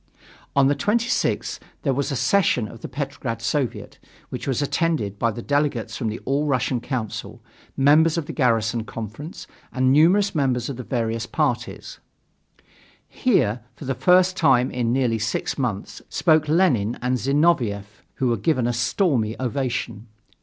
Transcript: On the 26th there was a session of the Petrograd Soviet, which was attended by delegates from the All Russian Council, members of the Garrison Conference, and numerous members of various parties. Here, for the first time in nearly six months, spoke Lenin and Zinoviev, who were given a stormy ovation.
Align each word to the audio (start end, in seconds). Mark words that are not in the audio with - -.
On 0.55 0.65
the 0.65 0.75
26th 0.75 1.59
there 1.83 1.93
was 1.93 2.11
a 2.11 2.15
session 2.15 2.67
of 2.67 2.81
the 2.81 2.87
Petrograd 2.87 3.39
Soviet, 3.39 3.99
which 4.29 4.47
was 4.47 4.59
attended 4.59 5.19
by 5.19 5.29
delegates 5.29 5.95
from 5.95 6.07
the 6.07 6.17
All 6.25 6.47
Russian 6.47 6.79
Council, 6.81 7.43
members 7.77 8.17
of 8.17 8.25
the 8.25 8.33
Garrison 8.33 8.83
Conference, 8.83 9.45
and 9.71 9.93
numerous 9.93 10.33
members 10.33 10.69
of 10.71 10.77
various 10.77 11.27
parties. 11.27 11.99
Here, 13.07 13.59
for 13.75 13.85
the 13.85 13.93
first 13.93 14.35
time 14.35 14.71
in 14.71 14.91
nearly 14.91 15.19
six 15.19 15.59
months, 15.59 16.01
spoke 16.09 16.47
Lenin 16.49 16.97
and 16.99 17.19
Zinoviev, 17.19 18.01
who 18.15 18.29
were 18.29 18.37
given 18.37 18.65
a 18.65 18.73
stormy 18.73 19.39
ovation. 19.39 20.07